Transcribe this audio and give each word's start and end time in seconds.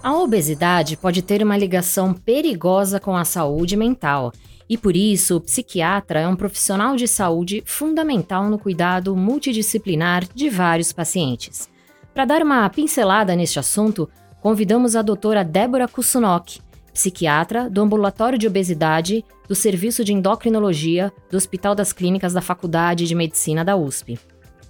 A 0.00 0.16
obesidade 0.16 0.96
pode 0.96 1.22
ter 1.22 1.42
uma 1.42 1.56
ligação 1.56 2.14
perigosa 2.14 3.00
com 3.00 3.16
a 3.16 3.24
saúde 3.24 3.76
mental, 3.76 4.32
e 4.68 4.78
por 4.78 4.94
isso 4.94 5.36
o 5.36 5.40
psiquiatra 5.40 6.20
é 6.20 6.28
um 6.28 6.36
profissional 6.36 6.94
de 6.94 7.08
saúde 7.08 7.64
fundamental 7.66 8.48
no 8.48 8.58
cuidado 8.58 9.16
multidisciplinar 9.16 10.24
de 10.32 10.48
vários 10.48 10.92
pacientes. 10.92 11.68
Para 12.14 12.24
dar 12.24 12.42
uma 12.42 12.68
pincelada 12.70 13.34
neste 13.34 13.58
assunto, 13.58 14.08
convidamos 14.40 14.94
a 14.94 15.02
doutora 15.02 15.42
Débora 15.42 15.88
Kusunok, 15.88 16.60
psiquiatra 16.94 17.68
do 17.68 17.82
Ambulatório 17.82 18.38
de 18.38 18.46
Obesidade 18.46 19.24
do 19.48 19.54
Serviço 19.54 20.04
de 20.04 20.12
Endocrinologia 20.12 21.12
do 21.28 21.36
Hospital 21.36 21.74
das 21.74 21.92
Clínicas 21.92 22.32
da 22.32 22.40
Faculdade 22.40 23.04
de 23.04 23.14
Medicina 23.16 23.64
da 23.64 23.76
USP. 23.76 24.16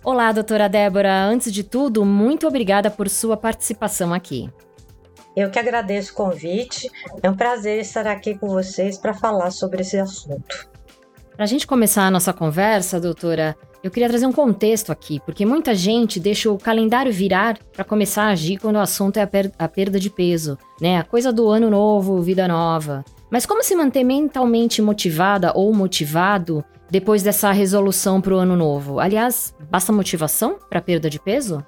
Olá, 0.02 0.32
doutora 0.32 0.68
Débora. 0.68 1.22
Antes 1.24 1.52
de 1.52 1.62
tudo, 1.62 2.02
muito 2.04 2.46
obrigada 2.46 2.90
por 2.90 3.10
sua 3.10 3.36
participação 3.36 4.14
aqui. 4.14 4.48
Eu 5.38 5.50
que 5.50 5.58
agradeço 5.60 6.10
o 6.10 6.16
convite. 6.16 6.90
É 7.22 7.30
um 7.30 7.36
prazer 7.36 7.78
estar 7.78 8.08
aqui 8.08 8.36
com 8.36 8.48
vocês 8.48 8.98
para 8.98 9.14
falar 9.14 9.52
sobre 9.52 9.82
esse 9.82 9.96
assunto. 9.96 10.68
Para 11.36 11.44
a 11.44 11.46
gente 11.46 11.64
começar 11.64 12.02
a 12.02 12.10
nossa 12.10 12.32
conversa, 12.32 12.98
doutora, 12.98 13.56
eu 13.80 13.88
queria 13.88 14.08
trazer 14.08 14.26
um 14.26 14.32
contexto 14.32 14.90
aqui, 14.90 15.20
porque 15.24 15.46
muita 15.46 15.76
gente 15.76 16.18
deixa 16.18 16.50
o 16.50 16.58
calendário 16.58 17.12
virar 17.12 17.56
para 17.72 17.84
começar 17.84 18.24
a 18.24 18.30
agir 18.30 18.58
quando 18.58 18.74
o 18.74 18.80
assunto 18.80 19.18
é 19.18 19.22
a, 19.22 19.28
per 19.28 19.52
a 19.56 19.68
perda 19.68 20.00
de 20.00 20.10
peso, 20.10 20.58
né? 20.80 20.98
A 20.98 21.04
coisa 21.04 21.32
do 21.32 21.48
ano 21.48 21.70
novo, 21.70 22.20
vida 22.20 22.48
nova. 22.48 23.04
Mas 23.30 23.46
como 23.46 23.62
se 23.62 23.76
manter 23.76 24.02
mentalmente 24.02 24.82
motivada 24.82 25.52
ou 25.54 25.72
motivado 25.72 26.64
depois 26.90 27.22
dessa 27.22 27.52
resolução 27.52 28.20
para 28.20 28.34
o 28.34 28.38
ano 28.38 28.56
novo? 28.56 28.98
Aliás, 28.98 29.54
basta 29.70 29.92
motivação 29.92 30.58
para 30.68 30.82
perda 30.82 31.08
de 31.08 31.20
peso? 31.20 31.64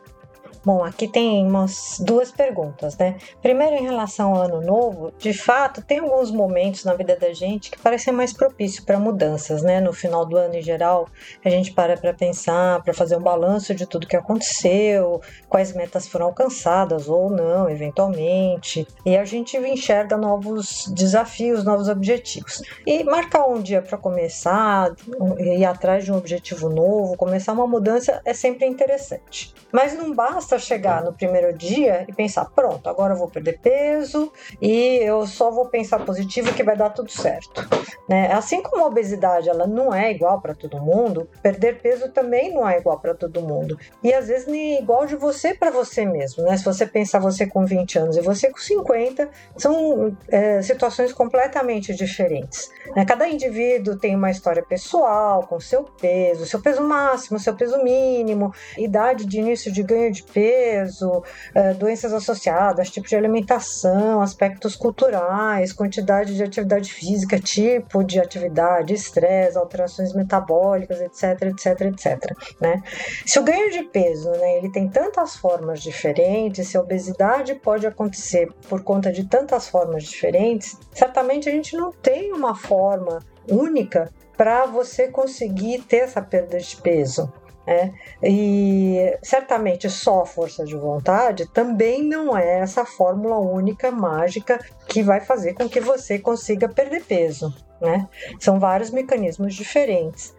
Bom, 0.62 0.84
aqui 0.84 1.08
tem 1.08 1.46
umas 1.46 1.96
duas 2.00 2.30
perguntas, 2.30 2.94
né? 2.98 3.16
Primeiro, 3.40 3.76
em 3.76 3.82
relação 3.82 4.34
ao 4.34 4.42
ano 4.42 4.60
novo, 4.60 5.10
de 5.18 5.32
fato, 5.32 5.80
tem 5.80 6.00
alguns 6.00 6.30
momentos 6.30 6.84
na 6.84 6.92
vida 6.92 7.16
da 7.16 7.32
gente 7.32 7.70
que 7.70 7.78
parecem 7.78 8.12
mais 8.12 8.30
propícios 8.30 8.84
para 8.84 8.98
mudanças, 8.98 9.62
né? 9.62 9.80
No 9.80 9.90
final 9.94 10.26
do 10.26 10.36
ano, 10.36 10.54
em 10.54 10.60
geral, 10.60 11.08
a 11.42 11.48
gente 11.48 11.72
para 11.72 11.96
para 11.96 12.12
pensar, 12.12 12.82
para 12.82 12.92
fazer 12.92 13.16
um 13.16 13.22
balanço 13.22 13.74
de 13.74 13.86
tudo 13.86 14.06
que 14.06 14.16
aconteceu, 14.16 15.22
quais 15.48 15.72
metas 15.72 16.06
foram 16.06 16.26
alcançadas 16.26 17.08
ou 17.08 17.30
não, 17.30 17.70
eventualmente, 17.70 18.86
e 19.06 19.16
a 19.16 19.24
gente 19.24 19.56
enxerga 19.56 20.18
novos 20.18 20.92
desafios, 20.94 21.64
novos 21.64 21.88
objetivos. 21.88 22.62
E 22.86 23.02
marcar 23.04 23.46
um 23.46 23.62
dia 23.62 23.80
para 23.80 23.96
começar, 23.96 24.92
ir 25.38 25.64
atrás 25.64 26.04
de 26.04 26.12
um 26.12 26.18
objetivo 26.18 26.68
novo, 26.68 27.16
começar 27.16 27.54
uma 27.54 27.66
mudança 27.66 28.20
é 28.26 28.34
sempre 28.34 28.66
interessante. 28.66 29.54
Mas 29.72 29.96
não 29.96 30.14
basta 30.14 30.49
basta 30.50 30.58
chegar 30.58 31.04
no 31.04 31.12
primeiro 31.12 31.56
dia 31.56 32.04
e 32.08 32.12
pensar: 32.12 32.46
pronto, 32.46 32.88
agora 32.88 33.14
eu 33.14 33.18
vou 33.18 33.28
perder 33.28 33.58
peso 33.60 34.32
e 34.60 34.98
eu 35.02 35.26
só 35.26 35.50
vou 35.50 35.66
pensar 35.66 36.04
positivo 36.04 36.52
que 36.52 36.64
vai 36.64 36.76
dar 36.76 36.90
tudo 36.90 37.10
certo. 37.10 37.68
Né? 38.08 38.32
Assim 38.32 38.62
como 38.62 38.82
a 38.82 38.86
obesidade 38.86 39.48
ela 39.48 39.66
não 39.66 39.94
é 39.94 40.10
igual 40.10 40.40
para 40.40 40.54
todo 40.54 40.80
mundo, 40.80 41.28
perder 41.42 41.80
peso 41.80 42.08
também 42.08 42.52
não 42.52 42.68
é 42.68 42.78
igual 42.78 42.98
para 42.98 43.14
todo 43.14 43.40
mundo. 43.40 43.78
E 44.02 44.12
às 44.12 44.26
vezes 44.26 44.46
nem 44.46 44.76
é 44.76 44.80
igual 44.80 45.06
de 45.06 45.14
você 45.14 45.54
para 45.54 45.70
você 45.70 46.04
mesmo. 46.04 46.42
Né? 46.44 46.56
Se 46.56 46.64
você 46.64 46.86
pensar 46.86 47.20
você 47.20 47.46
com 47.46 47.64
20 47.64 47.98
anos 47.98 48.16
e 48.16 48.20
você 48.20 48.50
com 48.50 48.58
50, 48.58 49.28
são 49.56 50.16
é, 50.28 50.60
situações 50.62 51.12
completamente 51.12 51.94
diferentes. 51.94 52.70
Né? 52.96 53.04
Cada 53.04 53.28
indivíduo 53.28 53.96
tem 53.96 54.16
uma 54.16 54.30
história 54.30 54.62
pessoal 54.62 55.46
com 55.46 55.60
seu 55.60 55.84
peso, 55.84 56.46
seu 56.46 56.60
peso 56.60 56.82
máximo, 56.82 57.38
seu 57.38 57.54
peso 57.54 57.82
mínimo, 57.82 58.52
idade 58.76 59.24
de 59.24 59.38
início 59.38 59.70
de 59.70 59.82
ganho 59.82 60.10
de 60.10 60.22
peso 60.22 60.39
peso, 60.40 61.22
é, 61.54 61.74
doenças 61.74 62.14
associadas, 62.14 62.88
tipo 62.88 63.06
de 63.06 63.14
alimentação, 63.14 64.22
aspectos 64.22 64.74
culturais, 64.74 65.70
quantidade 65.70 66.34
de 66.34 66.42
atividade 66.42 66.90
física, 66.90 67.38
tipo 67.38 68.02
de 68.02 68.18
atividade, 68.18 68.94
estresse, 68.94 69.58
alterações 69.58 70.14
metabólicas, 70.14 70.98
etc, 71.02 71.42
etc, 71.42 71.80
etc. 71.82 72.34
Né? 72.58 72.82
Se 73.26 73.38
o 73.38 73.42
ganho 73.42 73.70
de 73.70 73.82
peso 73.82 74.30
né, 74.30 74.56
ele 74.56 74.70
tem 74.70 74.88
tantas 74.88 75.36
formas 75.36 75.82
diferentes, 75.82 76.68
se 76.68 76.78
a 76.78 76.80
obesidade 76.80 77.54
pode 77.56 77.86
acontecer 77.86 78.50
por 78.66 78.82
conta 78.82 79.12
de 79.12 79.24
tantas 79.24 79.68
formas 79.68 80.04
diferentes, 80.04 80.78
certamente 80.94 81.50
a 81.50 81.52
gente 81.52 81.76
não 81.76 81.92
tem 81.92 82.32
uma 82.32 82.54
forma 82.54 83.18
única 83.46 84.10
para 84.38 84.64
você 84.64 85.08
conseguir 85.08 85.82
ter 85.82 85.98
essa 85.98 86.22
perda 86.22 86.58
de 86.58 86.76
peso. 86.76 87.30
É, 87.66 87.92
e 88.22 89.18
certamente 89.22 89.88
só 89.90 90.24
força 90.24 90.64
de 90.64 90.74
vontade 90.74 91.46
também 91.52 92.02
não 92.02 92.36
é 92.36 92.60
essa 92.60 92.84
fórmula 92.84 93.38
única 93.38 93.90
mágica 93.90 94.58
que 94.88 95.02
vai 95.02 95.20
fazer 95.20 95.54
com 95.54 95.68
que 95.68 95.78
você 95.78 96.18
consiga 96.18 96.68
perder 96.68 97.04
peso. 97.04 97.54
Né? 97.80 98.08
São 98.38 98.58
vários 98.58 98.90
mecanismos 98.90 99.54
diferentes. 99.54 100.34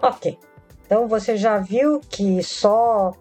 Ok, 0.00 0.38
então 0.86 1.08
você 1.08 1.36
já 1.36 1.58
viu 1.58 2.00
que 2.00 2.42
só 2.42 3.12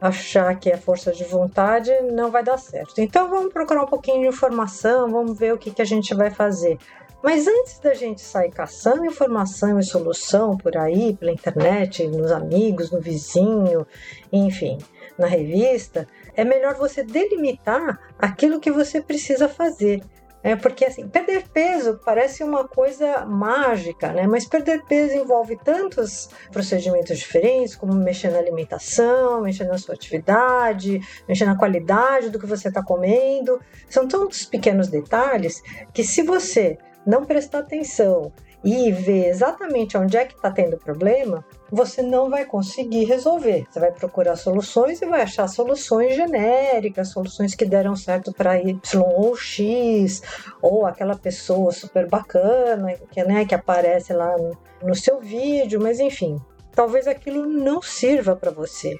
achar 0.00 0.58
que 0.58 0.70
é 0.70 0.76
força 0.76 1.12
de 1.12 1.24
vontade 1.24 1.90
não 2.12 2.30
vai 2.30 2.42
dar 2.42 2.58
certo. 2.58 3.00
Então 3.00 3.28
vamos 3.28 3.52
procurar 3.52 3.82
um 3.82 3.86
pouquinho 3.86 4.22
de 4.22 4.28
informação, 4.28 5.10
vamos 5.10 5.38
ver 5.38 5.52
o 5.52 5.58
que, 5.58 5.70
que 5.70 5.82
a 5.82 5.84
gente 5.84 6.14
vai 6.14 6.30
fazer. 6.30 6.78
Mas 7.22 7.46
antes 7.46 7.78
da 7.78 7.92
gente 7.92 8.22
sair 8.22 8.50
caçando 8.50 9.04
informação 9.04 9.78
e 9.78 9.84
solução 9.84 10.56
por 10.56 10.76
aí, 10.76 11.14
pela 11.14 11.32
internet, 11.32 12.06
nos 12.06 12.32
amigos, 12.32 12.90
no 12.90 13.00
vizinho, 13.00 13.86
enfim, 14.32 14.78
na 15.18 15.26
revista, 15.26 16.08
é 16.34 16.44
melhor 16.44 16.74
você 16.74 17.02
delimitar 17.02 18.00
aquilo 18.18 18.60
que 18.60 18.70
você 18.70 19.02
precisa 19.02 19.48
fazer. 19.48 20.02
É 20.42 20.56
porque 20.56 20.86
assim, 20.86 21.06
perder 21.06 21.46
peso 21.48 22.00
parece 22.02 22.42
uma 22.42 22.66
coisa 22.66 23.26
mágica, 23.26 24.10
né? 24.10 24.26
Mas 24.26 24.46
perder 24.46 24.82
peso 24.84 25.14
envolve 25.14 25.54
tantos 25.62 26.30
procedimentos 26.50 27.18
diferentes, 27.18 27.76
como 27.76 27.92
mexer 27.92 28.30
na 28.30 28.38
alimentação, 28.38 29.42
mexer 29.42 29.64
na 29.64 29.76
sua 29.76 29.94
atividade, 29.94 30.98
mexer 31.28 31.44
na 31.44 31.58
qualidade 31.58 32.30
do 32.30 32.38
que 32.38 32.46
você 32.46 32.68
está 32.68 32.82
comendo. 32.82 33.60
São 33.90 34.08
tantos 34.08 34.46
pequenos 34.46 34.88
detalhes 34.88 35.62
que 35.92 36.02
se 36.02 36.22
você 36.22 36.78
não 37.06 37.24
prestar 37.24 37.60
atenção 37.60 38.32
e 38.62 38.92
ver 38.92 39.28
exatamente 39.28 39.96
onde 39.96 40.16
é 40.16 40.24
que 40.24 40.34
está 40.34 40.50
tendo 40.50 40.76
problema, 40.76 41.44
você 41.70 42.02
não 42.02 42.28
vai 42.28 42.44
conseguir 42.44 43.04
resolver. 43.04 43.64
Você 43.70 43.80
vai 43.80 43.90
procurar 43.90 44.36
soluções 44.36 45.00
e 45.00 45.06
vai 45.06 45.22
achar 45.22 45.48
soluções 45.48 46.14
genéricas, 46.14 47.08
soluções 47.08 47.54
que 47.54 47.64
deram 47.64 47.96
certo 47.96 48.32
para 48.32 48.60
Y 48.60 48.78
ou 49.16 49.34
X, 49.34 50.22
ou 50.60 50.86
aquela 50.86 51.16
pessoa 51.16 51.72
super 51.72 52.06
bacana 52.06 52.94
que, 53.10 53.22
né, 53.24 53.44
que 53.46 53.54
aparece 53.54 54.12
lá 54.12 54.36
no, 54.36 54.56
no 54.82 54.94
seu 54.94 55.20
vídeo, 55.20 55.80
mas 55.80 55.98
enfim, 55.98 56.38
talvez 56.74 57.06
aquilo 57.06 57.46
não 57.46 57.80
sirva 57.80 58.36
para 58.36 58.50
você. 58.50 58.98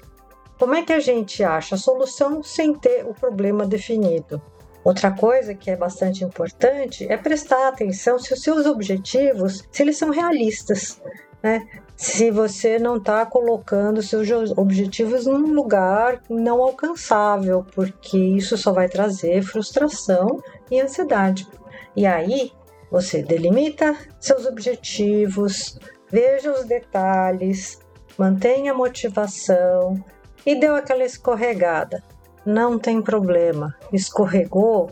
Como 0.57 0.75
é 0.75 0.83
que 0.83 0.93
a 0.93 0.99
gente 0.99 1.43
acha 1.43 1.75
a 1.75 1.77
solução 1.77 2.43
sem 2.43 2.73
ter 2.73 3.05
o 3.05 3.13
problema 3.13 3.65
definido? 3.65 4.41
Outra 4.83 5.11
coisa 5.11 5.53
que 5.53 5.69
é 5.69 5.75
bastante 5.75 6.23
importante 6.23 7.05
é 7.07 7.15
prestar 7.15 7.67
atenção 7.67 8.17
se 8.17 8.33
os 8.33 8.41
seus 8.41 8.65
objetivos, 8.65 9.63
se 9.71 9.83
eles 9.83 9.97
são 9.97 10.09
realistas, 10.09 10.99
né? 11.41 11.67
Se 11.95 12.31
você 12.31 12.79
não 12.79 12.97
está 12.97 13.23
colocando 13.27 14.01
seus 14.01 14.27
objetivos 14.57 15.27
num 15.27 15.53
lugar 15.53 16.19
não 16.27 16.63
alcançável, 16.63 17.63
porque 17.75 18.17
isso 18.17 18.57
só 18.57 18.73
vai 18.73 18.89
trazer 18.89 19.43
frustração 19.43 20.41
e 20.71 20.81
ansiedade. 20.81 21.47
E 21.95 22.07
aí 22.07 22.51
você 22.89 23.21
delimita 23.21 23.95
seus 24.19 24.47
objetivos, 24.47 25.77
veja 26.09 26.51
os 26.51 26.65
detalhes, 26.65 27.79
mantenha 28.17 28.71
a 28.71 28.75
motivação 28.75 30.03
e 30.43 30.55
deu 30.55 30.75
aquela 30.75 31.05
escorregada 31.05 32.03
não 32.45 32.77
tem 32.79 33.01
problema. 33.01 33.75
Escorregou, 33.91 34.91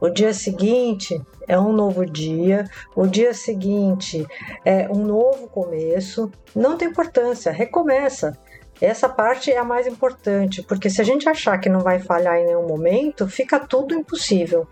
o 0.00 0.08
dia 0.08 0.32
seguinte 0.32 1.20
é 1.46 1.58
um 1.58 1.72
novo 1.72 2.06
dia, 2.06 2.68
o 2.96 3.06
dia 3.06 3.34
seguinte 3.34 4.26
é 4.64 4.88
um 4.88 5.04
novo 5.04 5.48
começo, 5.48 6.30
não 6.54 6.76
tem 6.76 6.88
importância, 6.88 7.52
recomeça. 7.52 8.38
Essa 8.80 9.08
parte 9.10 9.50
é 9.50 9.58
a 9.58 9.64
mais 9.64 9.86
importante, 9.86 10.62
porque 10.62 10.88
se 10.88 11.02
a 11.02 11.04
gente 11.04 11.28
achar 11.28 11.58
que 11.58 11.68
não 11.68 11.80
vai 11.80 11.98
falhar 11.98 12.38
em 12.38 12.46
nenhum 12.46 12.66
momento, 12.66 13.28
fica 13.28 13.60
tudo 13.60 13.94
impossível. 13.94 14.66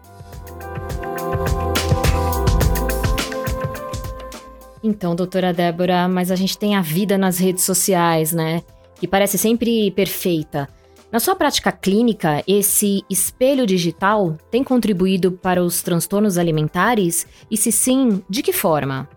Então, 4.82 5.14
doutora 5.14 5.52
Débora, 5.52 6.08
mas 6.08 6.30
a 6.30 6.36
gente 6.36 6.56
tem 6.56 6.74
a 6.74 6.80
vida 6.80 7.18
nas 7.18 7.38
redes 7.38 7.64
sociais, 7.64 8.32
né? 8.32 8.62
Que 8.94 9.06
parece 9.06 9.36
sempre 9.36 9.90
perfeita. 9.90 10.68
Na 11.10 11.18
sua 11.18 11.34
prática 11.34 11.72
clínica, 11.72 12.44
esse 12.46 13.02
espelho 13.08 13.66
digital 13.66 14.36
tem 14.50 14.62
contribuído 14.62 15.32
para 15.32 15.62
os 15.62 15.82
transtornos 15.82 16.36
alimentares? 16.36 17.26
E 17.50 17.56
se 17.56 17.72
sim, 17.72 18.22
de 18.28 18.42
que 18.42 18.52
forma? 18.52 19.08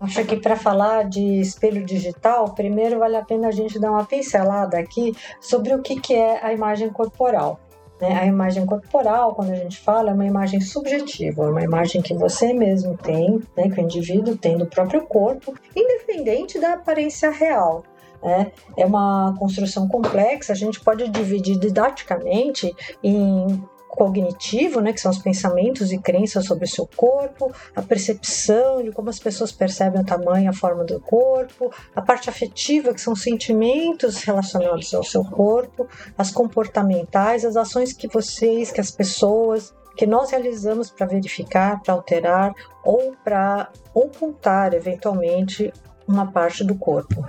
Acho 0.00 0.24
que 0.24 0.36
para 0.36 0.54
falar 0.54 1.08
de 1.08 1.40
espelho 1.40 1.84
digital, 1.84 2.54
primeiro 2.54 3.00
vale 3.00 3.16
a 3.16 3.24
pena 3.24 3.48
a 3.48 3.50
gente 3.50 3.80
dar 3.80 3.90
uma 3.90 4.04
pincelada 4.04 4.78
aqui 4.78 5.12
sobre 5.40 5.74
o 5.74 5.82
que, 5.82 6.00
que 6.00 6.14
é 6.14 6.38
a 6.40 6.52
imagem 6.52 6.88
corporal. 6.88 7.58
Né? 8.00 8.16
A 8.16 8.24
imagem 8.24 8.64
corporal, 8.64 9.34
quando 9.34 9.50
a 9.50 9.56
gente 9.56 9.80
fala, 9.80 10.10
é 10.10 10.14
uma 10.14 10.24
imagem 10.24 10.60
subjetiva, 10.60 11.46
é 11.46 11.50
uma 11.50 11.64
imagem 11.64 12.00
que 12.00 12.14
você 12.14 12.52
mesmo 12.52 12.96
tem, 12.96 13.42
né, 13.56 13.68
que 13.68 13.80
o 13.80 13.82
indivíduo 13.82 14.36
tem 14.36 14.56
do 14.56 14.66
próprio 14.66 15.02
corpo, 15.02 15.52
independente 15.74 16.60
da 16.60 16.74
aparência 16.74 17.28
real. 17.28 17.82
Né? 18.22 18.52
É 18.76 18.84
uma 18.84 19.34
construção 19.38 19.86
complexa, 19.88 20.52
a 20.52 20.56
gente 20.56 20.80
pode 20.80 21.08
dividir 21.08 21.56
didaticamente 21.58 22.74
em 23.02 23.62
cognitivo, 23.88 24.80
né, 24.80 24.92
que 24.92 25.00
são 25.00 25.10
os 25.10 25.18
pensamentos 25.18 25.90
e 25.90 25.98
crenças 25.98 26.44
sobre 26.44 26.64
o 26.64 26.68
seu 26.68 26.86
corpo, 26.86 27.52
a 27.74 27.82
percepção 27.82 28.82
de 28.82 28.92
como 28.92 29.08
as 29.10 29.18
pessoas 29.18 29.50
percebem 29.50 30.02
o 30.02 30.04
tamanho 30.04 30.48
a 30.48 30.52
forma 30.52 30.84
do 30.84 31.00
corpo, 31.00 31.72
a 31.96 32.02
parte 32.02 32.28
afetiva, 32.30 32.94
que 32.94 33.00
são 33.00 33.16
sentimentos 33.16 34.22
relacionados 34.22 34.94
ao 34.94 35.02
seu 35.02 35.24
corpo, 35.24 35.88
as 36.16 36.30
comportamentais, 36.30 37.44
as 37.44 37.56
ações 37.56 37.92
que 37.92 38.06
vocês, 38.06 38.70
que 38.70 38.80
as 38.80 38.90
pessoas, 38.90 39.74
que 39.96 40.06
nós 40.06 40.30
realizamos 40.30 40.90
para 40.90 41.06
verificar, 41.06 41.82
para 41.82 41.94
alterar 41.94 42.54
ou 42.84 43.16
para 43.24 43.68
ocultar 43.92 44.74
eventualmente 44.74 45.72
uma 46.06 46.30
parte 46.30 46.62
do 46.62 46.76
corpo. 46.76 47.24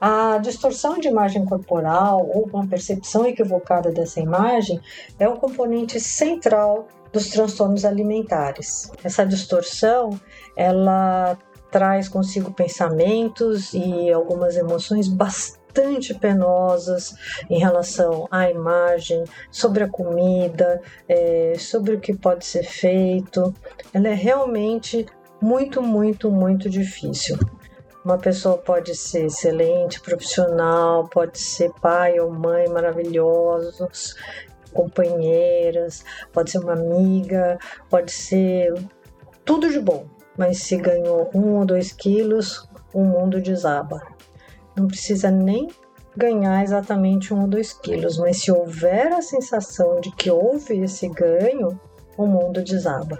A 0.00 0.38
distorção 0.38 0.98
de 0.98 1.08
imagem 1.08 1.44
corporal 1.44 2.24
ou 2.32 2.48
uma 2.52 2.66
percepção 2.66 3.26
equivocada 3.26 3.90
dessa 3.90 4.20
imagem 4.20 4.80
é 5.18 5.28
um 5.28 5.36
componente 5.36 5.98
central 5.98 6.86
dos 7.12 7.28
transtornos 7.30 7.84
alimentares. 7.84 8.92
Essa 9.02 9.26
distorção, 9.26 10.10
ela 10.56 11.36
traz 11.70 12.08
consigo 12.08 12.52
pensamentos 12.52 13.74
e 13.74 14.12
algumas 14.12 14.56
emoções 14.56 15.08
bastante 15.08 16.14
penosas 16.14 17.14
em 17.50 17.58
relação 17.58 18.28
à 18.30 18.48
imagem, 18.48 19.24
sobre 19.50 19.82
a 19.82 19.88
comida, 19.88 20.80
é, 21.08 21.54
sobre 21.58 21.96
o 21.96 22.00
que 22.00 22.14
pode 22.14 22.46
ser 22.46 22.62
feito. 22.62 23.52
Ela 23.92 24.08
é 24.08 24.14
realmente 24.14 25.06
muito, 25.40 25.82
muito, 25.82 26.30
muito 26.30 26.70
difícil. 26.70 27.36
Uma 28.08 28.16
pessoa 28.16 28.56
pode 28.56 28.94
ser 28.96 29.26
excelente, 29.26 30.00
profissional, 30.00 31.06
pode 31.08 31.38
ser 31.38 31.70
pai 31.78 32.18
ou 32.18 32.30
mãe 32.30 32.66
maravilhosos, 32.66 34.16
companheiras, 34.72 36.02
pode 36.32 36.50
ser 36.50 36.60
uma 36.60 36.72
amiga, 36.72 37.58
pode 37.90 38.10
ser 38.10 38.72
tudo 39.44 39.68
de 39.68 39.78
bom, 39.78 40.06
mas 40.38 40.56
se 40.62 40.78
ganhou 40.78 41.30
um 41.34 41.58
ou 41.58 41.66
dois 41.66 41.92
quilos, 41.92 42.66
o 42.94 43.04
mundo 43.04 43.42
desaba. 43.42 44.00
Não 44.74 44.86
precisa 44.86 45.30
nem 45.30 45.68
ganhar 46.16 46.64
exatamente 46.64 47.34
um 47.34 47.42
ou 47.42 47.46
dois 47.46 47.74
quilos, 47.74 48.16
mas 48.16 48.38
se 48.38 48.50
houver 48.50 49.12
a 49.12 49.20
sensação 49.20 50.00
de 50.00 50.10
que 50.12 50.30
houve 50.30 50.78
esse 50.78 51.06
ganho, 51.08 51.78
o 52.16 52.24
mundo 52.24 52.62
desaba 52.64 53.18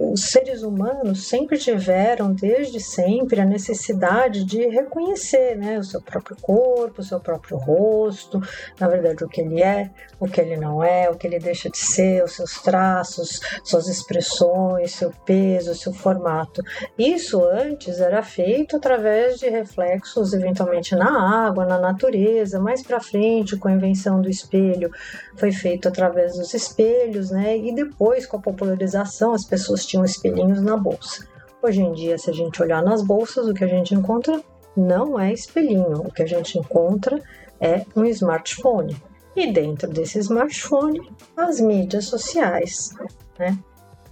os 0.00 0.30
seres 0.30 0.62
humanos 0.62 1.28
sempre 1.28 1.58
tiveram, 1.58 2.32
desde 2.32 2.80
sempre, 2.80 3.38
a 3.38 3.44
necessidade 3.44 4.44
de 4.44 4.66
reconhecer 4.66 5.56
né, 5.56 5.78
o 5.78 5.84
seu 5.84 6.00
próprio 6.00 6.36
corpo, 6.40 7.02
o 7.02 7.04
seu 7.04 7.20
próprio 7.20 7.58
rosto, 7.58 8.40
na 8.78 8.88
verdade, 8.88 9.22
o 9.22 9.28
que 9.28 9.42
ele 9.42 9.62
é, 9.62 9.90
o 10.18 10.26
que 10.26 10.40
ele 10.40 10.56
não 10.56 10.82
é, 10.82 11.10
o 11.10 11.16
que 11.16 11.26
ele 11.26 11.38
deixa 11.38 11.68
de 11.68 11.76
ser, 11.76 12.24
os 12.24 12.32
seus 12.32 12.62
traços, 12.62 13.40
suas 13.62 13.88
expressões, 13.88 14.92
seu 14.92 15.12
peso, 15.26 15.74
seu 15.74 15.92
formato. 15.92 16.62
Isso 16.98 17.44
antes 17.44 18.00
era 18.00 18.22
feito 18.22 18.76
através 18.76 19.38
de 19.38 19.50
reflexos, 19.50 20.32
eventualmente 20.32 20.96
na 20.96 21.46
água, 21.46 21.66
na 21.66 21.78
natureza, 21.78 22.58
mais 22.58 22.82
para 22.82 23.00
frente, 23.00 23.56
com 23.58 23.68
a 23.68 23.72
invenção 23.72 24.22
do 24.22 24.30
espelho, 24.30 24.90
foi 25.36 25.52
feito 25.52 25.88
através 25.88 26.36
dos 26.36 26.54
espelhos, 26.54 27.30
né? 27.30 27.58
E 27.58 27.74
depois, 27.74 28.24
com 28.24 28.38
a 28.38 28.40
popularização, 28.40 29.34
as 29.34 29.44
pessoas 29.44 29.89
tinham 29.90 30.04
espelhinhos 30.04 30.62
na 30.62 30.76
bolsa. 30.76 31.26
Hoje 31.62 31.82
em 31.82 31.92
dia, 31.92 32.16
se 32.16 32.30
a 32.30 32.32
gente 32.32 32.62
olhar 32.62 32.82
nas 32.82 33.02
bolsas, 33.02 33.46
o 33.46 33.54
que 33.54 33.64
a 33.64 33.68
gente 33.68 33.94
encontra 33.94 34.40
não 34.76 35.18
é 35.18 35.32
espelhinho, 35.32 35.98
o 35.98 36.12
que 36.12 36.22
a 36.22 36.26
gente 36.26 36.58
encontra 36.58 37.20
é 37.60 37.84
um 37.94 38.04
smartphone. 38.04 38.96
E 39.36 39.52
dentro 39.52 39.90
desse 39.90 40.18
smartphone, 40.20 41.00
as 41.36 41.60
mídias 41.60 42.06
sociais, 42.06 42.94
né? 43.38 43.58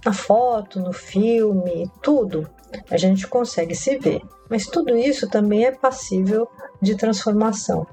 Na 0.05 0.13
foto, 0.13 0.79
no 0.79 0.93
filme, 0.93 1.89
tudo, 2.01 2.49
a 2.89 2.97
gente 2.97 3.27
consegue 3.27 3.75
se 3.75 3.97
ver. 3.97 4.21
Mas 4.49 4.65
tudo 4.65 4.95
isso 4.95 5.29
também 5.29 5.65
é 5.65 5.71
passível 5.71 6.47
de 6.81 6.95
transformação. 6.95 7.85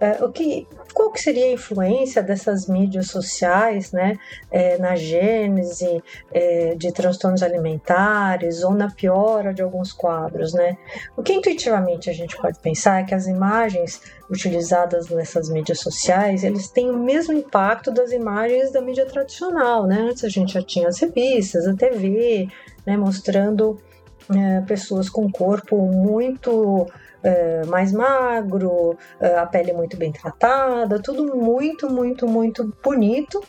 É, 0.00 0.24
o 0.24 0.30
que, 0.30 0.66
qual 0.92 1.10
que 1.12 1.22
seria 1.22 1.46
a 1.46 1.52
influência 1.52 2.22
dessas 2.22 2.66
mídias 2.66 3.06
sociais 3.06 3.92
né, 3.92 4.18
é, 4.50 4.76
na 4.76 4.96
gênese 4.96 6.02
é, 6.32 6.74
de 6.74 6.92
transtornos 6.92 7.42
alimentares 7.42 8.62
ou 8.62 8.74
na 8.74 8.90
piora 8.90 9.54
de 9.54 9.62
alguns 9.62 9.92
quadros? 9.92 10.52
Né? 10.52 10.76
O 11.16 11.22
que 11.22 11.32
intuitivamente 11.32 12.10
a 12.10 12.12
gente 12.12 12.36
pode 12.36 12.58
pensar 12.58 13.00
é 13.00 13.04
que 13.04 13.14
as 13.14 13.26
imagens 13.26 14.00
utilizadas 14.28 15.08
nessas 15.08 15.48
mídias 15.48 15.80
sociais 15.80 16.44
eles 16.44 16.68
têm 16.68 16.90
o 16.90 16.98
mesmo 16.98 17.32
impacto 17.32 17.90
das 17.90 18.12
imagens 18.12 18.72
da 18.72 18.82
mídia 18.82 19.06
tradicional. 19.06 19.86
Né? 19.86 20.08
Antes 20.10 20.24
a 20.24 20.28
gente 20.28 20.54
já 20.54 20.62
tinha 20.62 20.88
as 20.88 20.98
revistas, 20.98 21.66
a 21.66 21.74
TV, 21.74 22.48
né, 22.84 22.96
mostrando 22.96 23.78
é, 24.34 24.60
pessoas 24.62 25.08
com 25.08 25.30
corpo 25.30 25.76
muito 25.86 26.86
é, 27.24 27.64
mais 27.66 27.90
magro, 27.92 28.96
é, 29.18 29.36
a 29.36 29.46
pele 29.46 29.72
muito 29.72 29.96
bem 29.96 30.12
tratada, 30.12 31.00
tudo 31.02 31.34
muito, 31.34 31.90
muito, 31.90 32.28
muito 32.28 32.72
bonito. 32.82 33.42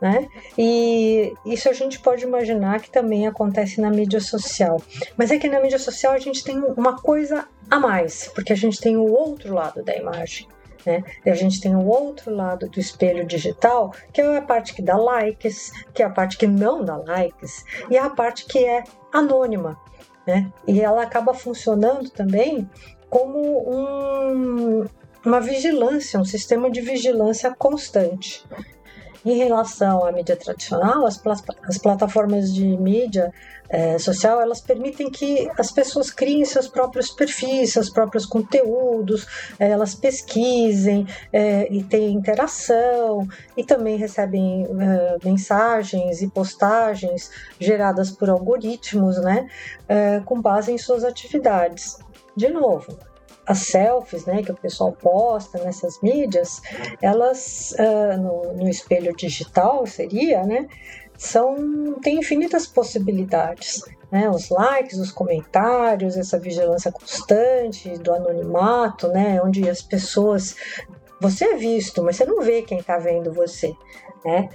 Né? 0.00 0.28
E 0.56 1.34
isso 1.44 1.68
a 1.68 1.72
gente 1.72 1.98
pode 1.98 2.22
imaginar 2.22 2.80
que 2.80 2.88
também 2.88 3.26
acontece 3.26 3.80
na 3.80 3.90
mídia 3.90 4.20
social. 4.20 4.80
Mas 5.16 5.32
é 5.32 5.38
que 5.38 5.48
na 5.48 5.60
mídia 5.60 5.78
social 5.78 6.12
a 6.12 6.18
gente 6.18 6.44
tem 6.44 6.56
uma 6.76 6.96
coisa 6.96 7.46
a 7.68 7.80
mais, 7.80 8.30
porque 8.32 8.52
a 8.52 8.56
gente 8.56 8.80
tem 8.80 8.96
o 8.96 9.10
outro 9.10 9.52
lado 9.52 9.82
da 9.82 9.96
imagem. 9.96 10.46
Né? 10.86 11.02
E 11.26 11.30
a 11.30 11.34
gente 11.34 11.60
tem 11.60 11.74
o 11.74 11.84
outro 11.84 12.32
lado 12.32 12.68
do 12.68 12.78
espelho 12.78 13.26
digital, 13.26 13.92
que 14.12 14.20
é 14.20 14.38
a 14.38 14.42
parte 14.42 14.72
que 14.72 14.80
dá 14.80 14.96
likes, 14.96 15.72
que 15.92 16.02
é 16.02 16.06
a 16.06 16.10
parte 16.10 16.38
que 16.38 16.46
não 16.46 16.84
dá 16.84 16.96
likes, 16.96 17.64
e 17.90 17.96
é 17.96 18.00
a 18.00 18.08
parte 18.08 18.46
que 18.46 18.64
é 18.64 18.84
anônima. 19.12 19.76
Né? 20.26 20.50
E 20.66 20.80
ela 20.80 21.02
acaba 21.02 21.34
funcionando 21.34 22.08
também 22.10 22.68
como 23.08 23.38
um, 23.70 24.84
uma 25.24 25.40
vigilância, 25.40 26.18
um 26.18 26.24
sistema 26.24 26.70
de 26.70 26.80
vigilância 26.80 27.54
constante. 27.56 28.44
Em 29.24 29.36
relação 29.36 30.06
à 30.06 30.12
mídia 30.12 30.36
tradicional, 30.36 31.04
as, 31.04 31.20
as 31.64 31.76
plataformas 31.76 32.54
de 32.54 32.64
mídia 32.64 33.32
é, 33.68 33.98
social 33.98 34.40
elas 34.40 34.60
permitem 34.60 35.10
que 35.10 35.48
as 35.58 35.70
pessoas 35.70 36.10
criem 36.10 36.44
seus 36.44 36.68
próprios 36.68 37.10
perfis, 37.10 37.72
seus 37.72 37.90
próprios 37.90 38.24
conteúdos, 38.24 39.26
é, 39.58 39.68
elas 39.68 39.94
pesquisem 39.94 41.06
é, 41.32 41.70
e 41.72 41.82
tenham 41.84 42.12
interação 42.12 43.28
e 43.56 43.64
também 43.64 43.96
recebem 43.96 44.66
é, 44.80 45.18
mensagens 45.22 46.22
e 46.22 46.28
postagens 46.28 47.30
geradas 47.60 48.10
por 48.10 48.30
algoritmos, 48.30 49.18
né, 49.18 49.46
é, 49.88 50.20
com 50.24 50.40
base 50.40 50.72
em 50.72 50.78
suas 50.78 51.04
atividades. 51.04 51.98
De 52.38 52.48
novo, 52.50 52.96
as 53.44 53.58
selfies, 53.66 54.24
né, 54.24 54.44
que 54.44 54.52
o 54.52 54.54
pessoal 54.54 54.92
posta 54.92 55.58
nessas 55.58 56.00
mídias, 56.00 56.62
elas 57.02 57.74
uh, 57.76 58.16
no, 58.16 58.52
no, 58.52 58.68
espelho 58.68 59.12
digital 59.16 59.84
seria, 59.88 60.44
né, 60.44 60.68
são 61.16 61.96
tem 62.00 62.20
infinitas 62.20 62.64
possibilidades, 62.64 63.82
né, 64.12 64.30
os 64.30 64.50
likes, 64.50 65.00
os 65.00 65.10
comentários, 65.10 66.16
essa 66.16 66.38
vigilância 66.38 66.92
constante 66.92 67.98
do 67.98 68.14
anonimato, 68.14 69.08
né, 69.08 69.42
onde 69.42 69.68
as 69.68 69.82
pessoas 69.82 70.54
você 71.20 71.44
é 71.44 71.56
visto, 71.56 72.04
mas 72.04 72.14
você 72.14 72.24
não 72.24 72.40
vê 72.40 72.62
quem 72.62 72.78
está 72.78 72.98
vendo 72.98 73.32
você, 73.32 73.74
né? 74.24 74.48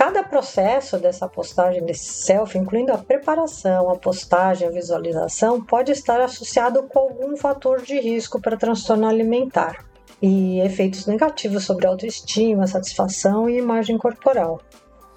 Cada 0.00 0.22
processo 0.22 0.96
dessa 0.96 1.28
postagem 1.28 1.84
desse 1.84 2.06
selfie, 2.06 2.56
incluindo 2.56 2.90
a 2.90 2.96
preparação, 2.96 3.90
a 3.90 3.98
postagem, 3.98 4.66
a 4.66 4.70
visualização, 4.70 5.62
pode 5.62 5.92
estar 5.92 6.18
associado 6.22 6.84
com 6.84 7.00
algum 7.00 7.36
fator 7.36 7.82
de 7.82 8.00
risco 8.00 8.40
para 8.40 8.56
transtorno 8.56 9.06
alimentar 9.06 9.84
e 10.22 10.58
efeitos 10.60 11.04
negativos 11.04 11.66
sobre 11.66 11.86
autoestima, 11.86 12.66
satisfação 12.66 13.46
e 13.46 13.58
imagem 13.58 13.98
corporal. 13.98 14.62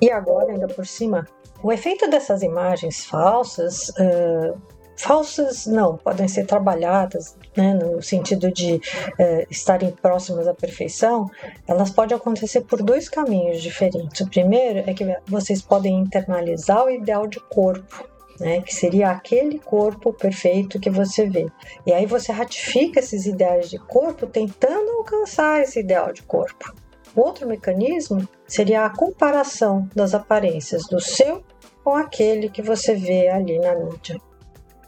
E 0.01 0.11
agora, 0.11 0.51
ainda 0.51 0.67
por 0.67 0.85
cima, 0.85 1.25
o 1.63 1.71
efeito 1.71 2.09
dessas 2.09 2.43
imagens 2.43 3.05
falsas 3.05 3.87
uh, 3.91 4.61
falsas 4.95 5.65
não, 5.65 5.97
podem 5.97 6.27
ser 6.27 6.45
trabalhadas 6.45 7.35
né, 7.55 7.73
no 7.73 8.01
sentido 8.01 8.51
de 8.51 8.79
é, 9.17 9.47
estarem 9.49 9.91
próximas 9.91 10.47
à 10.47 10.53
perfeição, 10.53 11.29
elas 11.67 11.89
podem 11.89 12.15
acontecer 12.15 12.61
por 12.61 12.81
dois 12.81 13.09
caminhos 13.09 13.61
diferentes. 13.61 14.21
O 14.21 14.29
primeiro 14.29 14.79
é 14.89 14.93
que 14.93 15.05
vocês 15.25 15.61
podem 15.61 15.99
internalizar 15.99 16.85
o 16.85 16.89
ideal 16.89 17.27
de 17.27 17.39
corpo, 17.39 18.07
né, 18.39 18.61
que 18.61 18.73
seria 18.73 19.11
aquele 19.11 19.59
corpo 19.59 20.13
perfeito 20.13 20.79
que 20.79 20.89
você 20.89 21.27
vê. 21.27 21.45
E 21.85 21.93
aí 21.93 22.05
você 22.05 22.31
ratifica 22.31 22.99
esses 22.99 23.25
ideais 23.25 23.69
de 23.69 23.77
corpo 23.77 24.25
tentando 24.25 24.91
alcançar 24.91 25.61
esse 25.61 25.79
ideal 25.79 26.11
de 26.11 26.23
corpo. 26.23 26.73
Outro 27.15 27.47
mecanismo 27.47 28.27
seria 28.47 28.85
a 28.85 28.89
comparação 28.89 29.87
das 29.95 30.15
aparências 30.15 30.87
do 30.87 30.99
seu 30.99 31.43
com 31.83 31.95
aquele 31.95 32.49
que 32.49 32.61
você 32.61 32.95
vê 32.95 33.27
ali 33.27 33.59
na 33.59 33.75
mídia. 33.75 34.19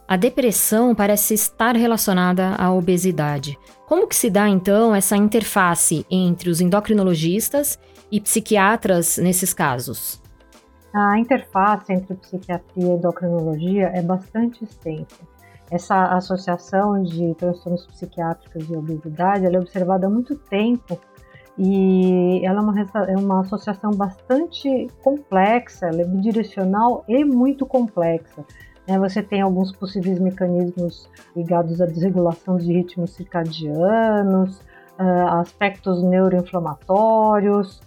A 0.07 0.17
depressão 0.17 0.93
parece 0.93 1.33
estar 1.33 1.75
relacionada 1.75 2.53
à 2.59 2.71
obesidade. 2.71 3.57
Como 3.87 4.07
que 4.07 4.15
se 4.15 4.29
dá 4.29 4.47
então 4.47 4.93
essa 4.93 5.17
interface 5.17 6.05
entre 6.11 6.47
os 6.47 6.61
endocrinologistas 6.61 7.79
e 8.11 8.21
psiquiatras 8.21 9.17
nesses 9.17 9.51
casos? 9.51 10.21
A 10.93 11.17
interface 11.17 11.91
entre 11.91 12.13
psiquiatria 12.15 12.85
e 12.85 12.89
endocrinologia 12.89 13.91
é 13.95 14.01
bastante 14.03 14.63
extensa. 14.63 15.17
Essa 15.71 16.15
associação 16.15 17.01
de 17.01 17.33
transtornos 17.33 17.87
psiquiátricos 17.87 18.69
e 18.69 18.75
obesidade 18.75 19.47
é 19.47 19.59
observada 19.59 20.05
há 20.05 20.09
muito 20.09 20.35
tempo 20.35 20.99
e 21.57 22.45
ela 22.45 22.59
é 22.59 22.61
uma, 22.61 22.81
é 23.09 23.17
uma 23.17 23.39
associação 23.41 23.89
bastante 23.89 24.87
complexa, 25.01 25.87
ela 25.87 26.01
é 26.01 26.05
bidirecional 26.05 27.03
e 27.07 27.25
muito 27.25 27.65
complexa. 27.65 28.45
Né? 28.87 28.97
Você 28.99 29.21
tem 29.21 29.41
alguns 29.41 29.71
possíveis 29.71 30.19
mecanismos 30.19 31.09
ligados 31.35 31.81
à 31.81 31.85
desregulação 31.85 32.57
de 32.57 32.71
ritmos 32.71 33.11
circadianos, 33.11 34.59
uh, 34.99 35.39
aspectos 35.39 36.03
neuroinflamatórios, 36.03 37.81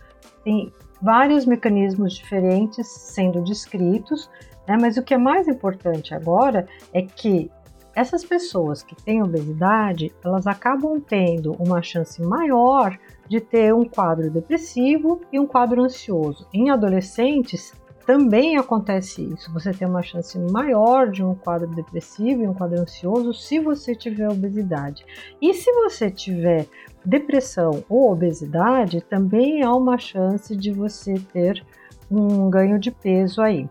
tem 0.44 0.72
vários 1.00 1.46
mecanismos 1.46 2.14
diferentes 2.14 2.86
sendo 2.88 3.42
descritos, 3.42 4.30
né? 4.66 4.76
mas 4.80 4.96
o 4.96 5.02
que 5.02 5.14
é 5.14 5.18
mais 5.18 5.46
importante 5.46 6.14
agora 6.14 6.66
é 6.92 7.02
que 7.02 7.50
essas 7.94 8.24
pessoas 8.24 8.80
que 8.80 8.94
têm 8.94 9.22
obesidade, 9.22 10.14
elas 10.24 10.46
acabam 10.46 11.00
tendo 11.00 11.52
uma 11.54 11.82
chance 11.82 12.22
maior 12.22 12.96
de 13.28 13.40
ter 13.40 13.74
um 13.74 13.84
quadro 13.84 14.30
depressivo 14.30 15.20
e 15.32 15.40
um 15.40 15.46
quadro 15.46 15.82
ansioso. 15.82 16.46
Em 16.54 16.70
adolescentes, 16.70 17.72
também 18.08 18.56
acontece 18.56 19.22
isso. 19.22 19.52
Você 19.52 19.70
tem 19.70 19.86
uma 19.86 20.00
chance 20.00 20.38
maior 20.50 21.10
de 21.10 21.22
um 21.22 21.34
quadro 21.34 21.68
depressivo 21.68 22.42
e 22.42 22.48
um 22.48 22.54
quadro 22.54 22.80
ansioso 22.80 23.34
se 23.34 23.60
você 23.60 23.94
tiver 23.94 24.30
obesidade. 24.30 25.04
E 25.42 25.52
se 25.52 25.70
você 25.74 26.10
tiver 26.10 26.66
depressão 27.04 27.84
ou 27.86 28.10
obesidade, 28.10 29.02
também 29.02 29.62
há 29.62 29.74
uma 29.74 29.98
chance 29.98 30.56
de 30.56 30.72
você 30.72 31.16
ter 31.34 31.62
um 32.10 32.48
ganho 32.48 32.78
de 32.78 32.90
peso 32.90 33.42
aí. 33.42 33.68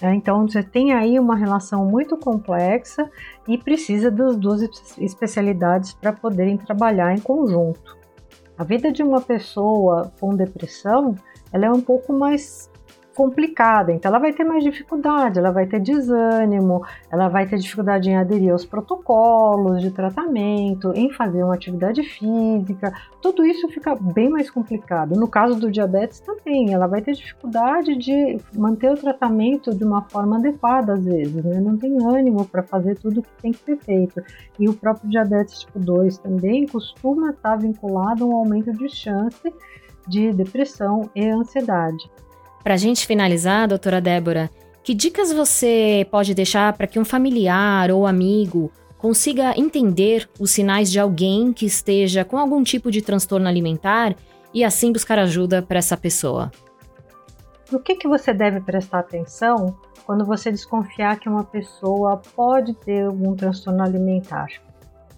É, 0.00 0.14
então 0.14 0.46
você 0.46 0.62
tem 0.62 0.92
aí 0.92 1.18
uma 1.18 1.34
relação 1.34 1.84
muito 1.84 2.16
complexa 2.16 3.10
e 3.48 3.58
precisa 3.58 4.08
das 4.08 4.36
duas 4.36 4.62
especialidades 4.98 5.94
para 5.94 6.12
poderem 6.12 6.56
trabalhar 6.56 7.12
em 7.12 7.20
conjunto. 7.20 7.98
A 8.56 8.62
vida 8.62 8.92
de 8.92 9.02
uma 9.02 9.20
pessoa 9.20 10.12
com 10.20 10.36
depressão 10.36 11.16
ela 11.52 11.66
é 11.66 11.70
um 11.72 11.80
pouco 11.80 12.12
mais 12.12 12.70
complicada, 13.14 13.92
então 13.92 14.10
ela 14.10 14.18
vai 14.18 14.32
ter 14.32 14.44
mais 14.44 14.62
dificuldade, 14.62 15.38
ela 15.38 15.50
vai 15.50 15.66
ter 15.66 15.80
desânimo, 15.80 16.84
ela 17.10 17.28
vai 17.28 17.46
ter 17.46 17.58
dificuldade 17.58 18.10
em 18.10 18.16
aderir 18.16 18.52
aos 18.52 18.64
protocolos 18.64 19.80
de 19.80 19.90
tratamento, 19.90 20.92
em 20.94 21.10
fazer 21.10 21.42
uma 21.42 21.54
atividade 21.54 22.02
física, 22.02 22.92
tudo 23.22 23.44
isso 23.44 23.68
fica 23.68 23.94
bem 23.94 24.28
mais 24.28 24.50
complicado. 24.50 25.14
No 25.14 25.28
caso 25.28 25.58
do 25.58 25.70
diabetes 25.70 26.20
também, 26.20 26.72
ela 26.74 26.86
vai 26.86 27.00
ter 27.00 27.12
dificuldade 27.12 27.96
de 27.96 28.38
manter 28.54 28.90
o 28.90 28.96
tratamento 28.96 29.74
de 29.74 29.84
uma 29.84 30.02
forma 30.02 30.36
adequada 30.36 30.94
às 30.94 31.04
vezes, 31.04 31.44
né? 31.44 31.60
não 31.60 31.76
tem 31.76 31.96
ânimo 32.04 32.44
para 32.44 32.62
fazer 32.62 32.96
tudo 32.96 33.22
que 33.22 33.42
tem 33.42 33.52
que 33.52 33.58
ser 33.58 33.76
feito. 33.78 34.22
E 34.58 34.68
o 34.68 34.74
próprio 34.74 35.08
diabetes 35.08 35.60
tipo 35.60 35.78
2 35.78 36.18
também 36.18 36.66
costuma 36.66 37.30
estar 37.30 37.56
vinculado 37.56 38.24
a 38.24 38.26
um 38.26 38.36
aumento 38.36 38.72
de 38.72 38.88
chance 38.88 39.52
de 40.06 40.32
depressão 40.32 41.08
e 41.14 41.26
ansiedade. 41.28 42.10
Para 42.64 42.74
a 42.74 42.78
gente 42.78 43.06
finalizar, 43.06 43.68
doutora 43.68 44.00
Débora, 44.00 44.50
que 44.82 44.94
dicas 44.94 45.30
você 45.30 46.08
pode 46.10 46.32
deixar 46.32 46.72
para 46.72 46.86
que 46.86 46.98
um 46.98 47.04
familiar 47.04 47.90
ou 47.90 48.06
amigo 48.06 48.72
consiga 48.96 49.52
entender 49.54 50.26
os 50.40 50.52
sinais 50.52 50.90
de 50.90 50.98
alguém 50.98 51.52
que 51.52 51.66
esteja 51.66 52.24
com 52.24 52.38
algum 52.38 52.64
tipo 52.64 52.90
de 52.90 53.02
transtorno 53.02 53.46
alimentar 53.46 54.16
e 54.54 54.64
assim 54.64 54.90
buscar 54.90 55.18
ajuda 55.18 55.60
para 55.60 55.78
essa 55.78 55.94
pessoa? 55.94 56.50
No 57.70 57.78
que, 57.80 57.96
que 57.96 58.08
você 58.08 58.32
deve 58.32 58.62
prestar 58.62 59.00
atenção 59.00 59.76
quando 60.06 60.24
você 60.24 60.50
desconfiar 60.50 61.18
que 61.18 61.28
uma 61.28 61.44
pessoa 61.44 62.22
pode 62.34 62.72
ter 62.72 63.04
algum 63.04 63.36
transtorno 63.36 63.82
alimentar? 63.82 64.48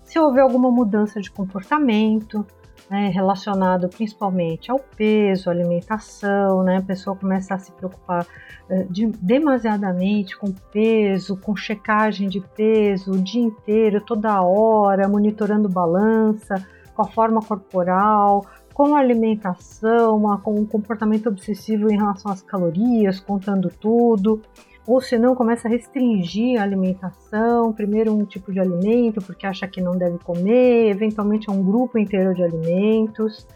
Se 0.02 0.18
houver 0.18 0.42
alguma 0.42 0.70
mudança 0.72 1.20
de 1.20 1.30
comportamento, 1.30 2.44
né, 2.90 3.08
relacionado 3.08 3.88
principalmente 3.88 4.70
ao 4.70 4.78
peso, 4.78 5.50
alimentação, 5.50 6.62
né, 6.62 6.78
a 6.78 6.82
pessoa 6.82 7.16
começa 7.16 7.54
a 7.54 7.58
se 7.58 7.72
preocupar 7.72 8.26
uh, 8.70 8.84
de, 8.90 9.06
demasiadamente 9.06 10.36
com 10.36 10.52
peso, 10.72 11.36
com 11.36 11.56
checagem 11.56 12.28
de 12.28 12.40
peso 12.40 13.12
o 13.12 13.18
dia 13.18 13.42
inteiro, 13.42 14.00
toda 14.00 14.40
hora, 14.42 15.08
monitorando 15.08 15.68
balança, 15.68 16.64
com 16.94 17.02
a 17.02 17.08
forma 17.08 17.40
corporal, 17.42 18.46
com 18.72 18.94
a 18.94 18.98
alimentação, 18.98 20.16
uma, 20.16 20.38
com 20.38 20.54
um 20.54 20.66
comportamento 20.66 21.28
obsessivo 21.28 21.90
em 21.90 21.96
relação 21.96 22.30
às 22.30 22.42
calorias, 22.42 23.18
contando 23.18 23.70
tudo 23.70 24.42
ou 24.86 25.00
se 25.00 25.18
não 25.18 25.34
começa 25.34 25.66
a 25.66 25.70
restringir 25.70 26.60
a 26.60 26.62
alimentação, 26.62 27.72
primeiro 27.72 28.12
um 28.14 28.24
tipo 28.24 28.52
de 28.52 28.60
alimento 28.60 29.20
porque 29.20 29.46
acha 29.46 29.66
que 29.66 29.80
não 29.80 29.96
deve 29.96 30.18
comer, 30.18 30.88
eventualmente 30.88 31.50
é 31.50 31.52
um 31.52 31.62
grupo 31.62 31.98
inteiro 31.98 32.34
de 32.34 32.42
alimentos. 32.42 33.46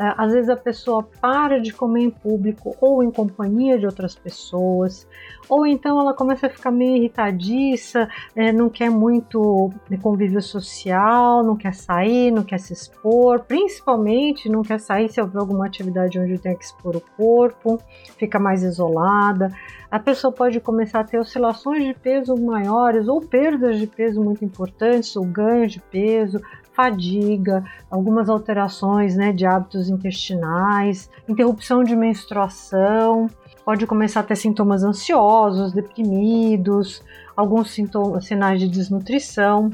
É, 0.00 0.14
às 0.16 0.32
vezes 0.32 0.48
a 0.48 0.56
pessoa 0.56 1.02
para 1.02 1.60
de 1.60 1.74
comer 1.74 2.04
em 2.04 2.10
público 2.10 2.74
ou 2.80 3.02
em 3.02 3.10
companhia 3.10 3.78
de 3.78 3.84
outras 3.84 4.14
pessoas, 4.14 5.06
ou 5.46 5.66
então 5.66 6.00
ela 6.00 6.14
começa 6.14 6.46
a 6.46 6.50
ficar 6.50 6.70
meio 6.70 6.96
irritadiça, 6.96 8.08
é, 8.34 8.50
não 8.50 8.70
quer 8.70 8.88
muito 8.88 9.70
convívio 10.00 10.40
social, 10.40 11.42
não 11.42 11.54
quer 11.54 11.74
sair, 11.74 12.30
não 12.30 12.42
quer 12.42 12.58
se 12.58 12.72
expor, 12.72 13.40
principalmente 13.40 14.48
não 14.48 14.62
quer 14.62 14.80
sair 14.80 15.10
se 15.10 15.20
houver 15.20 15.38
alguma 15.38 15.66
atividade 15.66 16.18
onde 16.18 16.38
tem 16.38 16.56
que 16.56 16.64
expor 16.64 16.96
o 16.96 17.02
corpo, 17.14 17.78
fica 18.16 18.38
mais 18.38 18.62
isolada. 18.62 19.52
A 19.90 19.98
pessoa 19.98 20.32
pode 20.32 20.60
começar 20.60 21.00
a 21.00 21.04
ter 21.04 21.18
oscilações 21.18 21.84
de 21.84 21.92
peso 21.92 22.36
maiores 22.36 23.08
ou 23.08 23.20
perdas 23.20 23.76
de 23.76 23.88
peso 23.88 24.22
muito 24.22 24.44
importantes, 24.44 25.16
ou 25.16 25.24
ganho 25.24 25.66
de 25.66 25.80
peso, 25.80 26.40
fadiga, 26.72 27.64
algumas 27.90 28.28
alterações 28.28 29.16
né, 29.16 29.32
de 29.32 29.46
hábitos 29.46 29.88
intestinais, 29.88 31.10
interrupção 31.28 31.82
de 31.82 31.94
menstruação, 31.96 33.28
pode 33.64 33.86
começar 33.86 34.20
a 34.20 34.24
ter 34.24 34.36
sintomas 34.36 34.82
ansiosos, 34.82 35.72
deprimidos, 35.72 37.02
alguns 37.36 37.70
sintomas, 37.72 38.24
sinais 38.24 38.60
de 38.60 38.68
desnutrição 38.68 39.70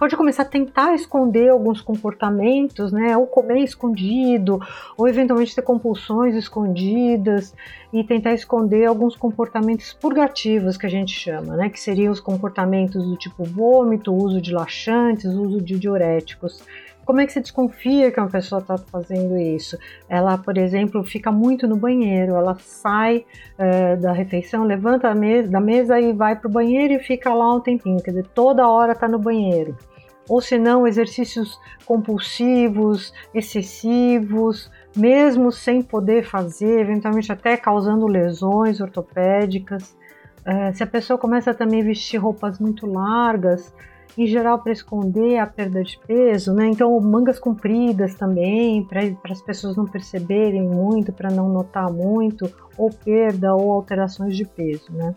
pode 0.00 0.16
começar 0.16 0.44
a 0.44 0.46
tentar 0.46 0.94
esconder 0.94 1.50
alguns 1.50 1.82
comportamentos, 1.82 2.90
né? 2.90 3.14
Ou 3.18 3.26
comer 3.26 3.58
escondido, 3.58 4.58
ou 4.96 5.06
eventualmente 5.06 5.54
ter 5.54 5.60
compulsões 5.60 6.34
escondidas 6.34 7.54
e 7.92 8.02
tentar 8.02 8.32
esconder 8.32 8.86
alguns 8.86 9.14
comportamentos 9.14 9.92
purgativos 9.92 10.78
que 10.78 10.86
a 10.86 10.88
gente 10.88 11.12
chama, 11.12 11.54
né? 11.54 11.68
Que 11.68 11.78
seriam 11.78 12.10
os 12.10 12.18
comportamentos 12.18 13.06
do 13.06 13.14
tipo 13.14 13.44
vômito, 13.44 14.10
uso 14.14 14.40
de 14.40 14.54
laxantes, 14.54 15.26
uso 15.26 15.60
de 15.60 15.78
diuréticos. 15.78 16.62
Como 17.04 17.20
é 17.20 17.26
que 17.26 17.32
você 17.32 17.40
desconfia 17.40 18.10
que 18.10 18.20
uma 18.20 18.28
pessoa 18.28 18.60
está 18.60 18.78
fazendo 18.78 19.36
isso? 19.36 19.76
Ela, 20.08 20.38
por 20.38 20.56
exemplo, 20.56 21.02
fica 21.02 21.32
muito 21.32 21.66
no 21.66 21.76
banheiro, 21.76 22.34
ela 22.34 22.56
sai 22.60 23.24
é, 23.58 23.96
da 23.96 24.12
refeição, 24.12 24.64
levanta 24.64 25.14
mesa, 25.14 25.48
da 25.48 25.60
mesa 25.60 26.00
e 26.00 26.12
vai 26.12 26.36
para 26.36 26.48
o 26.48 26.50
banheiro 26.50 26.94
e 26.94 26.98
fica 27.00 27.32
lá 27.34 27.54
um 27.54 27.60
tempinho, 27.60 28.02
quer 28.02 28.10
dizer, 28.10 28.26
toda 28.34 28.68
hora 28.68 28.92
está 28.92 29.08
no 29.08 29.18
banheiro 29.18 29.76
ou 30.30 30.40
se 30.40 30.56
não 30.56 30.86
exercícios 30.86 31.60
compulsivos, 31.84 33.12
excessivos, 33.34 34.70
mesmo 34.96 35.50
sem 35.50 35.82
poder 35.82 36.22
fazer, 36.22 36.82
eventualmente 36.82 37.32
até 37.32 37.56
causando 37.56 38.06
lesões 38.06 38.80
ortopédicas. 38.80 39.96
É, 40.44 40.72
se 40.72 40.84
a 40.84 40.86
pessoa 40.86 41.18
começa 41.18 41.52
também 41.52 41.82
a 41.82 41.84
vestir 41.84 42.16
roupas 42.18 42.60
muito 42.60 42.86
largas, 42.86 43.74
em 44.16 44.26
geral 44.26 44.58
para 44.58 44.72
esconder 44.72 45.38
a 45.38 45.46
perda 45.46 45.82
de 45.82 45.98
peso, 46.06 46.52
né? 46.52 46.66
Então 46.66 46.98
mangas 47.00 47.38
compridas 47.38 48.14
também, 48.14 48.84
para 48.84 49.02
as 49.30 49.42
pessoas 49.42 49.76
não 49.76 49.86
perceberem 49.86 50.62
muito, 50.62 51.12
para 51.12 51.30
não 51.30 51.48
notar 51.48 51.90
muito, 51.92 52.50
ou 52.76 52.90
perda 52.90 53.54
ou 53.54 53.72
alterações 53.72 54.36
de 54.36 54.44
peso, 54.44 54.92
né? 54.92 55.14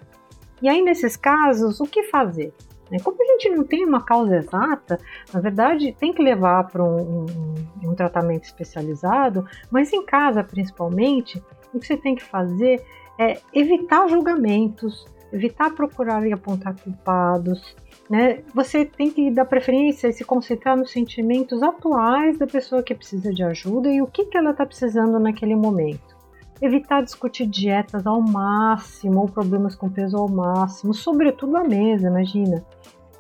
E 0.62 0.70
aí 0.70 0.82
nesses 0.82 1.16
casos, 1.16 1.80
o 1.80 1.86
que 1.86 2.04
fazer? 2.04 2.54
Né? 2.90 2.98
Como 3.04 3.22
a 3.22 3.26
gente 3.26 3.50
não 3.50 3.64
tem 3.64 3.86
uma 3.86 4.04
causa 4.04 4.38
exata, 4.38 5.00
na 5.34 5.40
verdade 5.40 5.96
tem 6.00 6.14
que 6.14 6.22
levar 6.22 6.68
para 6.68 6.84
um, 6.84 7.26
um, 7.26 7.90
um 7.90 7.96
tratamento 7.96 8.44
especializado, 8.44 9.46
mas 9.72 9.92
em 9.92 10.06
casa 10.06 10.44
principalmente, 10.44 11.44
o 11.74 11.80
que 11.80 11.88
você 11.88 11.98
tem 11.98 12.16
que 12.16 12.24
fazer 12.24 12.84
é 13.20 13.40
evitar 13.54 14.08
julgamentos, 14.08 15.06
evitar 15.32 15.72
procurar 15.72 16.26
e 16.28 16.34
apontar 16.34 16.76
culpados, 16.80 17.76
né, 18.10 18.44
você 18.54 18.86
tem 18.86 19.10
que 19.10 19.32
dar 19.32 19.46
preferência 19.46 20.08
e 20.08 20.14
se 20.14 20.24
concentrar 20.24 20.78
nos 20.78 20.92
sentimentos 20.92 21.64
atuais 21.64 22.38
da 22.38 22.46
pessoa 22.46 22.84
que 22.84 22.94
precisa 22.94 23.34
de 23.34 23.44
ajuda 23.44 23.90
e 23.90 24.02
o 24.02 24.08
que, 24.08 24.26
que 24.26 24.38
ela 24.38 24.52
está 24.52 24.66
precisando 24.66 25.20
naquele 25.20 25.56
momento. 25.56 26.14
Evitar 26.62 27.02
discutir 27.02 27.46
dietas 27.46 28.06
ao 28.06 28.22
máximo 28.22 29.22
ou 29.22 29.28
problemas 29.28 29.76
com 29.76 29.90
peso 29.90 30.18
ao 30.18 30.30
máximo, 30.30 30.94
sobretudo 30.94 31.58
à 31.58 31.64
mesa, 31.64 32.08
imagina. 32.08 32.64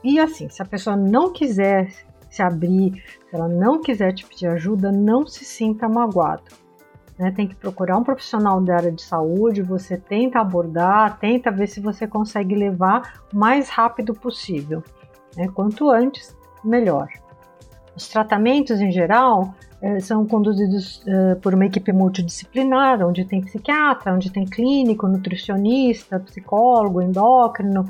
E 0.03 0.19
assim, 0.19 0.49
se 0.49 0.61
a 0.61 0.65
pessoa 0.65 0.95
não 0.95 1.31
quiser 1.31 1.91
se 2.29 2.41
abrir, 2.41 3.03
se 3.29 3.35
ela 3.35 3.47
não 3.47 3.81
quiser 3.81 4.13
te 4.13 4.25
pedir 4.25 4.47
ajuda, 4.47 4.91
não 4.91 5.25
se 5.25 5.45
sinta 5.45 5.87
magoado. 5.87 6.62
Né? 7.17 7.31
Tem 7.31 7.47
que 7.47 7.55
procurar 7.55 7.97
um 7.97 8.03
profissional 8.03 8.59
da 8.61 8.75
área 8.75 8.91
de 8.91 9.01
saúde, 9.01 9.61
você 9.61 9.97
tenta 9.97 10.39
abordar, 10.39 11.19
tenta 11.19 11.51
ver 11.51 11.67
se 11.67 11.79
você 11.79 12.07
consegue 12.07 12.55
levar 12.55 13.21
o 13.33 13.37
mais 13.37 13.69
rápido 13.69 14.13
possível. 14.13 14.83
Né? 15.35 15.47
Quanto 15.53 15.89
antes, 15.89 16.35
melhor. 16.63 17.07
Os 17.95 18.07
tratamentos, 18.07 18.81
em 18.81 18.91
geral, 18.91 19.53
eh, 19.81 19.99
são 19.99 20.25
conduzidos 20.25 21.03
eh, 21.05 21.35
por 21.35 21.53
uma 21.53 21.65
equipe 21.65 21.91
multidisciplinar, 21.91 23.05
onde 23.05 23.25
tem 23.25 23.41
psiquiatra, 23.41 24.13
onde 24.13 24.31
tem 24.31 24.45
clínico, 24.45 25.07
nutricionista, 25.07 26.19
psicólogo, 26.19 27.01
endócrino, 27.01 27.83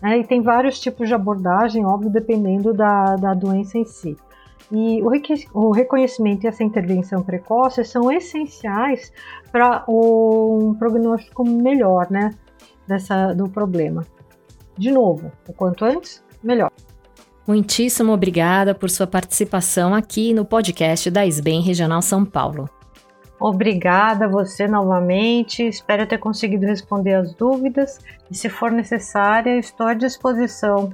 né? 0.00 0.18
e 0.18 0.24
tem 0.24 0.40
vários 0.40 0.80
tipos 0.80 1.08
de 1.08 1.14
abordagem, 1.14 1.84
óbvio, 1.84 2.08
dependendo 2.08 2.72
da, 2.72 3.16
da 3.16 3.34
doença 3.34 3.76
em 3.76 3.84
si. 3.84 4.16
E 4.72 5.02
o 5.52 5.70
reconhecimento 5.72 6.44
e 6.44 6.46
essa 6.46 6.62
intervenção 6.62 7.22
precoce 7.22 7.84
são 7.84 8.10
essenciais 8.10 9.12
para 9.50 9.84
um 9.88 10.74
prognóstico 10.78 11.44
melhor 11.44 12.08
né, 12.10 12.30
dessa, 12.86 13.32
do 13.32 13.48
problema. 13.48 14.06
De 14.78 14.92
novo, 14.92 15.32
o 15.48 15.52
quanto 15.52 15.84
antes, 15.84 16.22
melhor. 16.42 16.70
Muitíssimo 17.46 18.12
obrigada 18.12 18.74
por 18.74 18.88
sua 18.88 19.08
participação 19.08 19.92
aqui 19.92 20.32
no 20.32 20.44
podcast 20.44 21.10
da 21.10 21.26
SBEM 21.26 21.62
Regional 21.62 22.00
São 22.00 22.24
Paulo. 22.24 22.70
Obrigada 23.40 24.26
a 24.26 24.28
você 24.28 24.68
novamente. 24.68 25.66
Espero 25.66 26.06
ter 26.06 26.18
conseguido 26.18 26.66
responder 26.66 27.14
as 27.14 27.34
dúvidas 27.34 27.98
e, 28.30 28.36
se 28.36 28.50
for 28.50 28.70
necessária, 28.70 29.58
estou 29.58 29.86
à 29.86 29.94
disposição. 29.94 30.92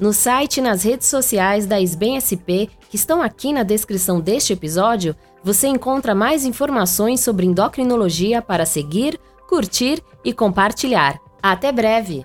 No 0.00 0.14
site 0.14 0.56
e 0.56 0.60
nas 0.62 0.82
redes 0.82 1.08
sociais 1.08 1.66
da 1.66 1.78
SBEM 1.78 2.18
SP, 2.18 2.72
que 2.88 2.96
estão 2.96 3.20
aqui 3.20 3.52
na 3.52 3.62
descrição 3.62 4.18
deste 4.18 4.54
episódio, 4.54 5.14
você 5.44 5.68
encontra 5.68 6.14
mais 6.14 6.46
informações 6.46 7.20
sobre 7.20 7.44
endocrinologia 7.44 8.40
para 8.40 8.64
seguir, 8.64 9.20
curtir 9.46 10.02
e 10.24 10.32
compartilhar. 10.32 11.20
Até 11.42 11.70
breve! 11.70 12.24